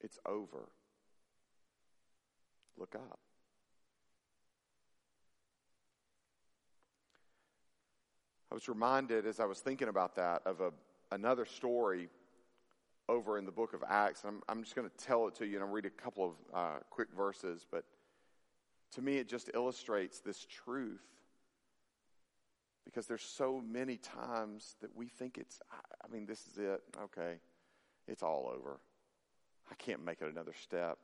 [0.02, 0.68] it's over,
[2.76, 3.18] look up.
[8.50, 10.72] I was reminded as I was thinking about that of a,
[11.10, 12.08] another story
[13.08, 14.22] over in the book of Acts.
[14.26, 16.32] I'm, I'm just going to tell it to you and I'll read a couple of
[16.52, 17.84] uh, quick verses, but
[18.92, 21.00] to me it just illustrates this truth
[22.90, 26.82] because there's so many times that we think it's, I mean, this is it.
[27.04, 27.36] Okay.
[28.08, 28.80] It's all over.
[29.70, 30.98] I can't make it another step.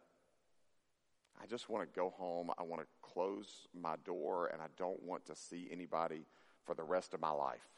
[1.40, 2.50] I just want to go home.
[2.58, 6.26] I want to close my door and I don't want to see anybody
[6.64, 7.68] for the rest of my life.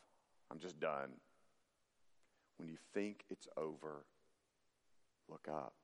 [0.51, 1.11] I'm just done.
[2.57, 4.07] When you think it's over,
[5.29, 5.75] look up.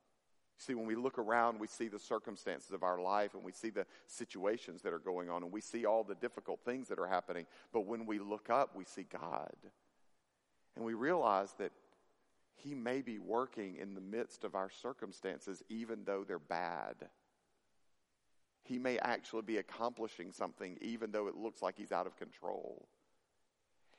[0.58, 3.70] See, when we look around, we see the circumstances of our life and we see
[3.70, 7.06] the situations that are going on and we see all the difficult things that are
[7.06, 7.46] happening.
[7.72, 9.56] But when we look up, we see God.
[10.76, 11.72] And we realize that
[12.54, 16.94] He may be working in the midst of our circumstances, even though they're bad.
[18.62, 22.86] He may actually be accomplishing something, even though it looks like He's out of control.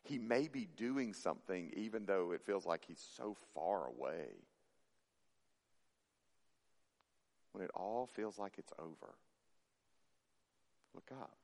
[0.04, 4.30] He may be doing something, even though it feels like He's so far away.
[7.56, 9.14] When it all feels like it's over.
[10.94, 11.38] Look up.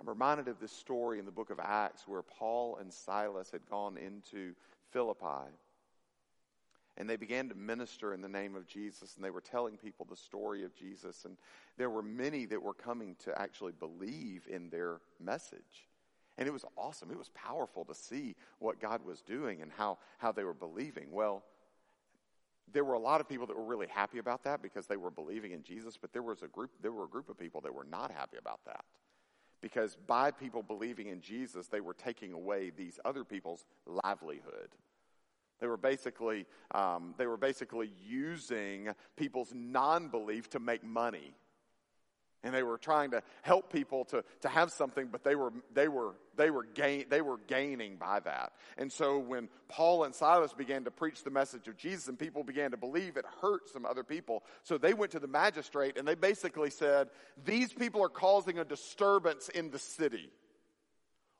[0.00, 3.68] I'm reminded of this story in the book of Acts where Paul and Silas had
[3.68, 4.54] gone into
[4.90, 5.50] Philippi
[6.96, 10.06] and they began to minister in the name of Jesus and they were telling people
[10.08, 11.36] the story of Jesus and
[11.76, 15.88] there were many that were coming to actually believe in their message.
[16.38, 17.10] And it was awesome.
[17.10, 21.12] It was powerful to see what God was doing and how, how they were believing.
[21.12, 21.44] Well,
[22.72, 25.10] there were a lot of people that were really happy about that because they were
[25.10, 27.74] believing in Jesus, but there was a group, there were a group of people that
[27.74, 28.84] were not happy about that.
[29.60, 34.68] Because by people believing in Jesus, they were taking away these other people's livelihood.
[35.60, 41.34] They were basically, um, they were basically using people's non-belief to make money
[42.44, 45.88] and they were trying to help people to, to have something, but they were, they
[45.88, 48.52] were, they were gain, they were gaining by that.
[48.76, 52.44] And so when Paul and Silas began to preach the message of Jesus and people
[52.44, 54.44] began to believe, it hurt some other people.
[54.62, 57.08] So they went to the magistrate and they basically said,
[57.44, 60.28] these people are causing a disturbance in the city.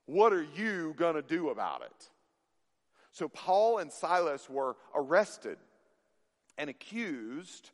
[0.07, 2.11] What are you gonna do about it?
[3.13, 5.59] So Paul and Silas were arrested
[6.57, 7.71] and accused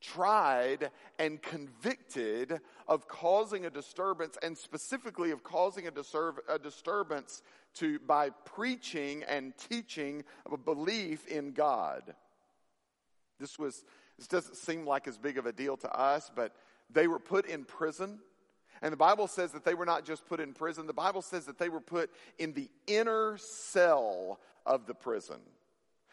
[0.00, 7.42] tried and convicted of causing a disturbance and specifically of causing a, disturb- a disturbance
[7.74, 12.14] to by preaching and teaching of a belief in God.
[13.38, 13.84] This was
[14.18, 16.52] this doesn't seem like as big of a deal to us, but
[16.90, 18.18] they were put in prison.
[18.82, 21.46] And the Bible says that they were not just put in prison, the Bible says
[21.46, 25.40] that they were put in the inner cell of the prison.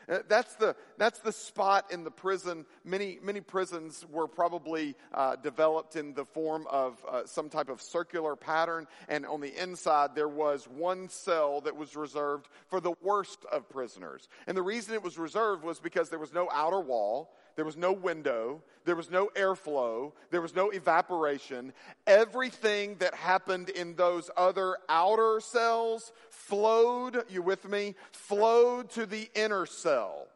[0.08, 2.66] Uh, that's the, that's the spot in the prison.
[2.84, 7.82] Many, many prisons were probably uh, developed in the form of uh, some type of
[7.82, 12.94] circular pattern, and on the inside there was one cell that was reserved for the
[13.02, 14.28] worst of prisoners.
[14.48, 17.78] And the reason it was reserved was because there was no outer wall, there was
[17.78, 18.62] no window.
[18.84, 20.12] There was no airflow.
[20.30, 21.74] There was no evaporation.
[22.06, 27.96] Everything that happened in those other outer cells flowed, you with me?
[28.12, 30.28] Flowed to the inner cell.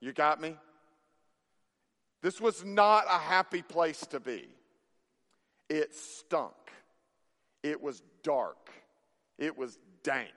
[0.00, 0.56] You got me?
[2.22, 4.48] This was not a happy place to be.
[5.68, 6.54] It stunk.
[7.62, 8.70] It was dark.
[9.38, 10.28] It was dank.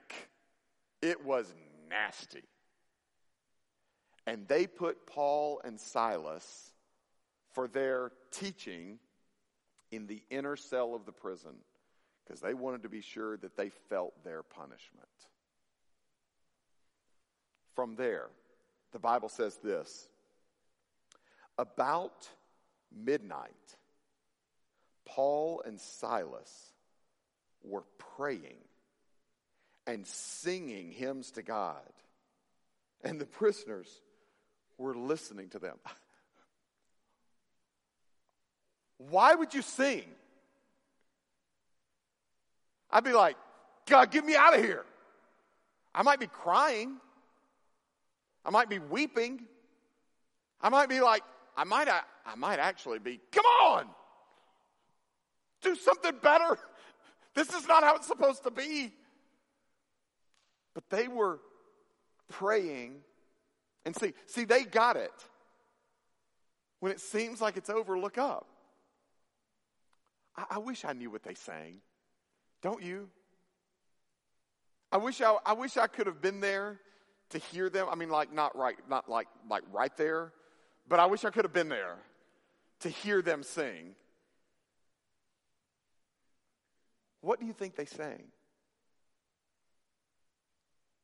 [1.01, 1.53] It was
[1.89, 2.43] nasty.
[4.27, 6.73] And they put Paul and Silas
[7.53, 8.99] for their teaching
[9.89, 11.55] in the inner cell of the prison
[12.25, 15.07] because they wanted to be sure that they felt their punishment.
[17.73, 18.27] From there,
[18.91, 20.09] the Bible says this
[21.57, 22.27] About
[22.93, 23.77] midnight,
[25.05, 26.73] Paul and Silas
[27.63, 27.85] were
[28.17, 28.59] praying
[29.85, 31.93] and singing hymns to God,
[33.05, 34.01] and the prisoners
[34.77, 35.77] were listening to them.
[38.97, 40.03] Why would you sing?
[42.89, 43.35] I'd be like,
[43.85, 44.85] God, get me out of here.
[45.93, 46.97] I might be crying.
[48.45, 49.41] I might be weeping.
[50.61, 51.23] I might be like,
[51.55, 53.87] I might, I might actually be, come on,
[55.61, 56.57] do something better.
[57.35, 58.91] This is not how it's supposed to be.
[60.73, 61.39] But they were
[62.29, 62.97] praying
[63.87, 65.13] and see, see, they got it.
[66.81, 68.45] When it seems like it's over, look up.
[70.35, 71.77] I, I wish I knew what they sang.
[72.61, 73.09] Don't you?
[74.91, 76.81] I wish I, I wish I could have been there
[77.29, 77.87] to hear them.
[77.89, 80.33] I mean, like not right, not like like right there,
[80.89, 81.95] but I wish I could have been there
[82.81, 83.95] to hear them sing.
[87.21, 88.23] What do you think they sang?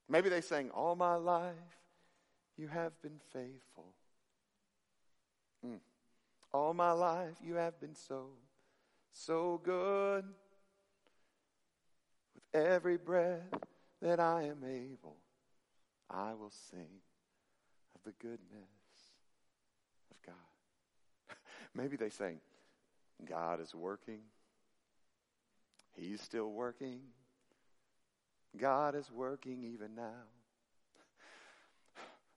[0.09, 1.53] Maybe they sang, All my life
[2.57, 3.93] you have been faithful.
[5.65, 5.79] Mm.
[6.53, 8.27] All my life you have been so,
[9.11, 10.25] so good.
[12.35, 13.53] With every breath
[14.01, 15.17] that I am able,
[16.09, 17.01] I will sing
[17.95, 18.39] of the goodness
[20.11, 21.37] of God.
[21.73, 22.39] Maybe they sang,
[23.25, 24.19] God is working.
[25.95, 26.99] He's still working.
[28.57, 30.27] God is working even now.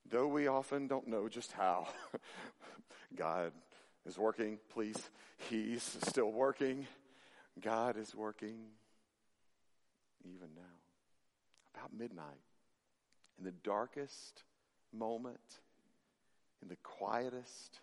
[0.09, 1.87] Though we often don't know just how,
[3.15, 3.51] God
[4.05, 4.57] is working.
[4.69, 4.97] Please,
[5.49, 6.87] He's still working.
[7.59, 8.57] God is working
[10.23, 10.61] even now.
[11.75, 12.41] About midnight,
[13.37, 14.43] in the darkest
[14.93, 15.39] moment,
[16.61, 17.81] in the quietest,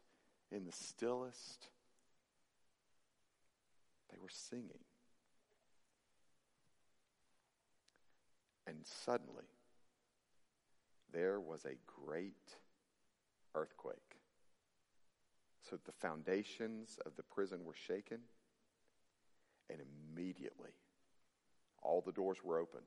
[0.50, 1.68] in the stillest,
[4.10, 4.70] they were singing.
[8.66, 9.44] And suddenly,
[11.14, 12.34] there was a great
[13.54, 13.96] earthquake.
[15.70, 18.18] So the foundations of the prison were shaken,
[19.70, 20.72] and immediately
[21.82, 22.82] all the doors were opened,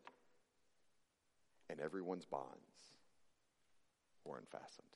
[1.69, 2.51] and everyone's bonds
[4.23, 4.87] were unfastened.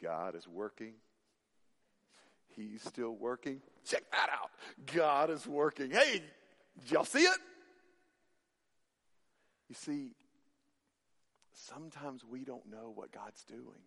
[0.00, 0.92] God is working.
[2.54, 3.60] He's still working.
[3.84, 4.50] Check that out.
[4.94, 5.90] God is working.
[5.90, 6.22] Hey,
[6.88, 7.38] y'all see it?
[9.68, 10.10] You see,
[11.68, 13.82] sometimes we don't know what God's doing.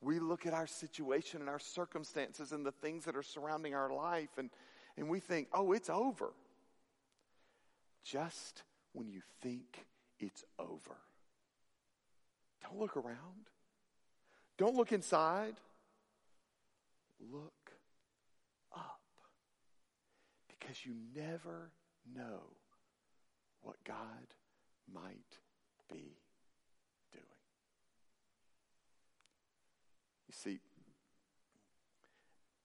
[0.00, 3.92] We look at our situation and our circumstances and the things that are surrounding our
[3.92, 4.50] life, and,
[4.96, 6.32] and we think, oh, it's over.
[8.04, 9.86] Just when you think
[10.18, 10.98] it's over,
[12.62, 13.48] don't look around.
[14.58, 15.54] Don't look inside.
[17.32, 17.72] Look
[18.76, 19.00] up.
[20.48, 21.70] Because you never
[22.14, 22.40] know
[23.62, 24.34] what God
[24.92, 25.38] might
[25.90, 26.16] be
[27.12, 27.24] doing.
[30.28, 30.60] You see,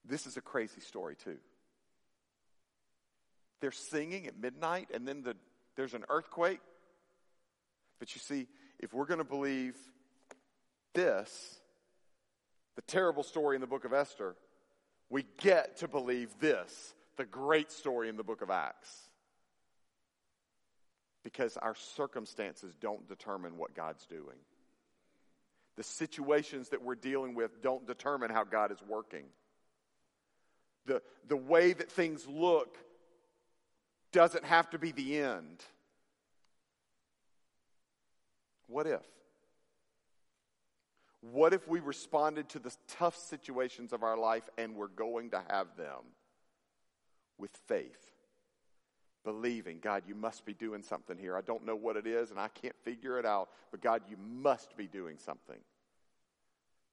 [0.04, 1.38] this is a crazy story, too.
[3.60, 5.36] They're singing at midnight, and then the,
[5.76, 6.60] there's an earthquake.
[7.98, 8.46] But you see,
[8.78, 9.76] if we're going to believe
[10.94, 11.60] this,
[12.76, 14.34] the terrible story in the book of Esther,
[15.10, 19.09] we get to believe this, the great story in the book of Acts.
[21.22, 24.38] Because our circumstances don't determine what God's doing.
[25.76, 29.24] The situations that we're dealing with don't determine how God is working.
[30.86, 32.76] The, the way that things look
[34.12, 35.64] doesn't have to be the end.
[38.66, 39.02] What if?
[41.20, 45.42] What if we responded to the tough situations of our life and we're going to
[45.48, 46.00] have them
[47.36, 48.09] with faith?
[49.22, 51.36] Believing, God, you must be doing something here.
[51.36, 54.16] I don't know what it is and I can't figure it out, but God, you
[54.16, 55.58] must be doing something.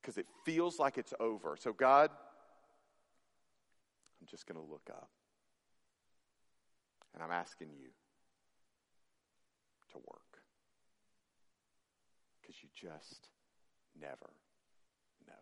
[0.02, 1.56] Because it feels like it's over.
[1.58, 2.10] So, God,
[4.20, 5.10] I'm just going to look up.
[7.14, 7.88] And I'm asking you
[9.92, 10.42] to work.
[12.42, 13.30] Because you just
[14.00, 14.32] never
[15.28, 15.34] know.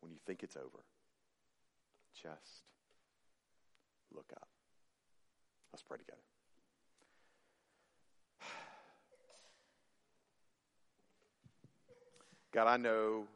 [0.00, 0.84] When you think it's over,
[2.14, 2.62] just
[4.14, 4.48] look up.
[5.72, 6.18] Let's pray together.
[12.52, 13.26] God, I know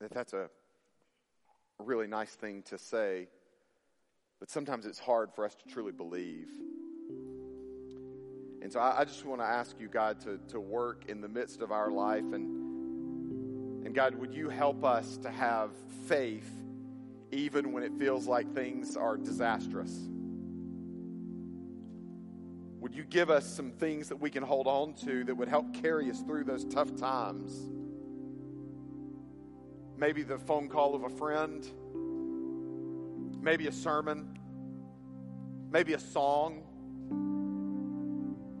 [0.00, 0.48] that that's a
[1.78, 3.28] really nice thing to say,
[4.38, 6.48] but sometimes it's hard for us to truly believe.
[8.62, 11.28] And so I, I just want to ask you, God, to, to work in the
[11.28, 15.70] midst of our life and And God, would you help us to have
[16.06, 16.48] faith
[17.32, 20.08] even when it feels like things are disastrous?
[22.90, 25.72] Would you give us some things that we can hold on to that would help
[25.80, 27.70] carry us through those tough times?
[29.96, 31.64] Maybe the phone call of a friend,
[33.40, 34.36] maybe a sermon,
[35.70, 36.64] maybe a song,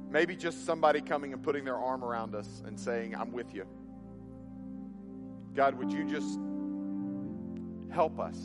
[0.08, 3.66] maybe just somebody coming and putting their arm around us and saying, I'm with you.
[5.56, 6.38] God, would you just
[7.92, 8.38] help us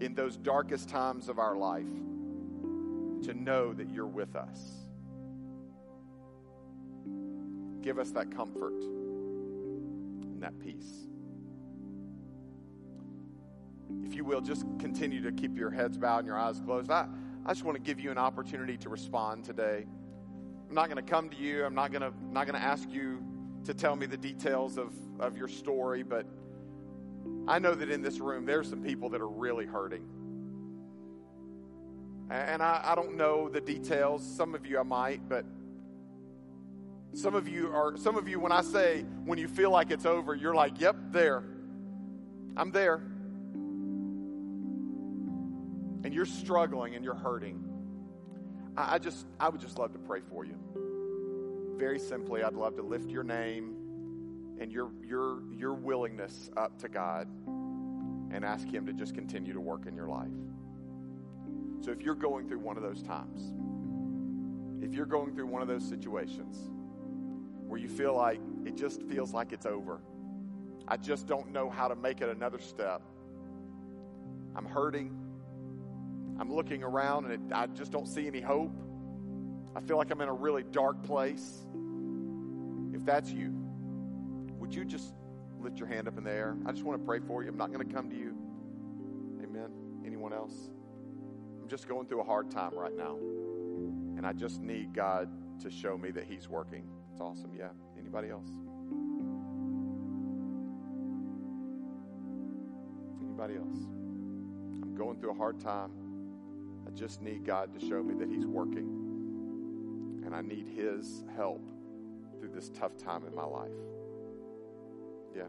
[0.00, 1.84] in those darkest times of our life
[3.22, 4.60] to know that you're with us?
[7.80, 11.06] Give us that comfort and that peace.
[14.04, 16.90] If you will, just continue to keep your heads bowed and your eyes closed.
[16.90, 17.06] I,
[17.46, 19.86] I just want to give you an opportunity to respond today.
[20.68, 21.64] I'm not going to come to you.
[21.64, 23.24] I'm not going to not going to ask you
[23.64, 26.26] to tell me the details of, of your story, but
[27.46, 30.06] I know that in this room there's some people that are really hurting.
[32.30, 34.22] And I, I don't know the details.
[34.36, 35.46] Some of you I might, but
[37.14, 40.04] some of you are some of you when I say when you feel like it's
[40.04, 41.42] over, you're like, "Yep, there.
[42.56, 42.96] I'm there."
[46.04, 47.64] And you're struggling and you're hurting.
[48.76, 50.54] I, I just I would just love to pray for you.
[51.78, 53.74] Very simply, I'd love to lift your name
[54.60, 59.60] and your your your willingness up to God and ask him to just continue to
[59.60, 60.28] work in your life.
[61.80, 63.52] So if you're going through one of those times,
[64.82, 66.70] if you're going through one of those situations
[67.66, 70.00] where you feel like it just feels like it's over,
[70.86, 73.02] I just don't know how to make it another step.
[74.56, 75.16] I'm hurting.
[76.40, 78.72] I'm looking around and it, I just don't see any hope.
[79.76, 81.66] I feel like I'm in a really dark place.
[82.94, 83.52] If that's you,
[84.58, 85.12] would you just
[85.60, 86.56] lift your hand up in the air?
[86.66, 87.48] I just want to pray for you.
[87.48, 88.34] I'm not going to come to you.
[89.42, 89.70] Amen.
[90.04, 90.70] Anyone else?
[91.68, 93.18] I'm just going through a hard time right now.
[94.16, 95.28] And I just need God
[95.60, 96.88] to show me that He's working.
[97.12, 97.50] It's awesome.
[97.54, 97.68] Yeah.
[97.98, 98.48] Anybody else?
[103.22, 103.84] Anybody else?
[104.82, 105.90] I'm going through a hard time.
[106.86, 110.22] I just need God to show me that He's working.
[110.24, 111.68] And I need His help
[112.40, 113.68] through this tough time in my life.
[115.36, 115.48] Yeah.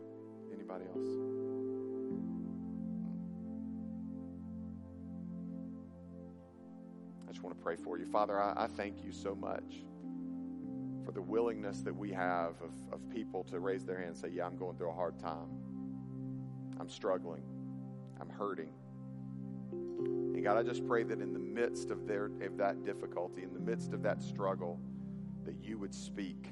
[0.53, 1.38] Anybody else?
[7.29, 8.07] I just want to pray for you.
[8.07, 9.83] Father, I, I thank you so much
[11.05, 14.29] for the willingness that we have of, of people to raise their hand and say,
[14.29, 15.47] Yeah, I'm going through a hard time.
[16.79, 17.43] I'm struggling.
[18.19, 18.73] I'm hurting.
[19.71, 23.53] And God, I just pray that in the midst of their of that difficulty, in
[23.53, 24.79] the midst of that struggle,
[25.45, 26.47] that you would speak.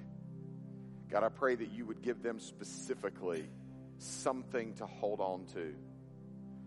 [1.10, 3.50] God, I pray that you would give them specifically
[3.98, 5.74] something to hold on to,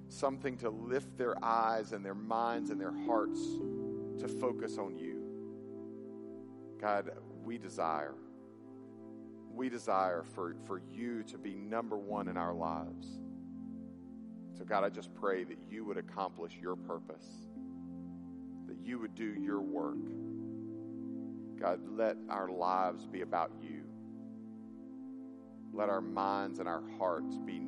[0.09, 3.41] something to lift their eyes and their minds and their hearts
[4.21, 5.23] to focus on you.
[6.81, 7.11] God,
[7.45, 8.15] we desire,
[9.53, 13.21] we desire for, for you to be number one in our lives.
[14.57, 17.27] So, God, I just pray that you would accomplish your purpose,
[18.67, 19.97] that you would do your work.
[21.59, 23.83] God, let our lives be about you.
[25.73, 27.61] Let our minds and our hearts be,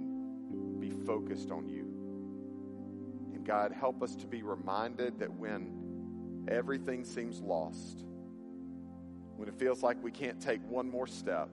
[0.80, 1.84] be focused on you.
[3.34, 5.81] And God, help us to be reminded that when
[6.49, 8.05] everything seems lost,
[9.36, 11.49] when it feels like we can't take one more step,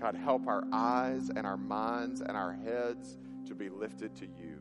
[0.00, 3.16] God, help our eyes and our minds and our heads
[3.46, 4.60] to be lifted to you.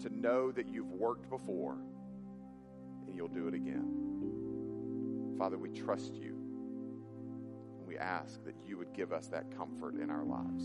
[0.00, 1.76] To know that you've worked before
[3.06, 5.36] and you'll do it again.
[5.38, 6.36] Father, we trust you.
[7.78, 10.64] And we ask that you would give us that comfort in our lives.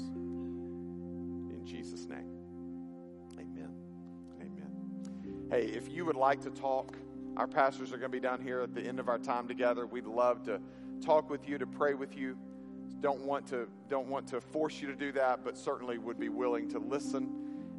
[1.52, 2.45] In Jesus' name.
[5.52, 6.98] Hey, if you would like to talk,
[7.38, 9.86] our pastors are going to be down here at the end of our time together.
[9.86, 10.60] We'd love to
[11.02, 12.36] talk with you, to pray with you
[13.02, 16.30] don't want to don't want to force you to do that, but certainly would be
[16.30, 17.30] willing to listen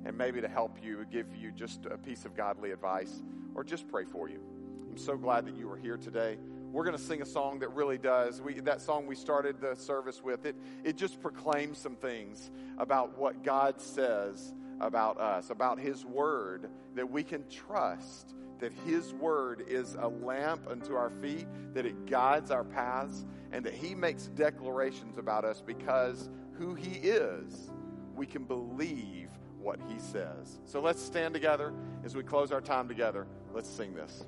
[0.04, 3.22] and maybe to help you, give you just a piece of godly advice,
[3.56, 4.40] or just pray for you.
[4.88, 6.38] I'm so glad that you are here today.
[6.70, 8.40] We're going to sing a song that really does.
[8.40, 10.54] We, that song we started the service with, it,
[10.84, 17.10] it just proclaims some things about what God says about us, about His Word, that
[17.10, 22.50] we can trust that His Word is a lamp unto our feet, that it guides
[22.50, 27.70] our paths, and that He makes declarations about us because who He is,
[28.14, 29.28] we can believe
[29.60, 30.58] what He says.
[30.64, 31.72] So let's stand together
[32.04, 33.26] as we close our time together.
[33.52, 34.24] Let's sing this.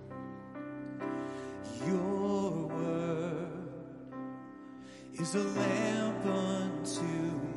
[1.86, 3.68] Your word
[5.14, 7.02] is a lamp unto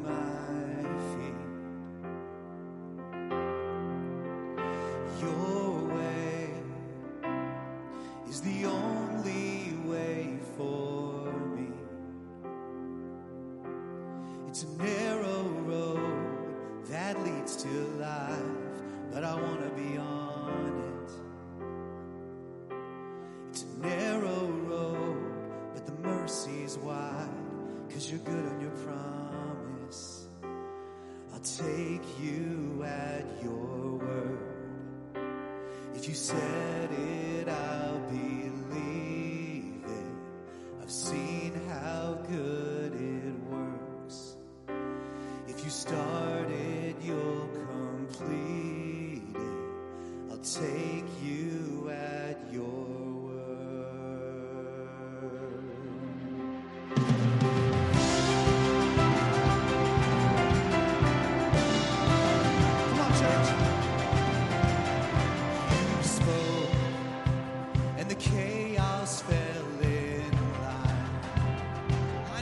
[0.04, 0.41] my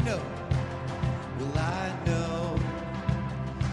[0.09, 0.21] know?
[1.55, 2.59] I know?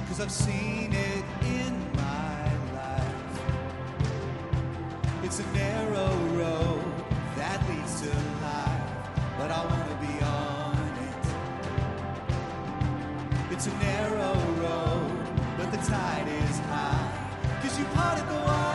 [0.08, 2.44] Cause I've seen it in my
[2.80, 3.32] life.
[5.24, 6.84] It's a narrow road
[7.36, 8.08] that leads to
[8.48, 8.86] life,
[9.38, 10.76] but I want to be on
[11.08, 11.24] it.
[13.52, 15.10] It's a narrow road,
[15.56, 17.08] but the tide is high.
[17.62, 18.65] Cause you parted the water.